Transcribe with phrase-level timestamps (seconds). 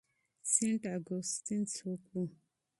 [0.51, 2.13] سینټ اګوستین څوک و؟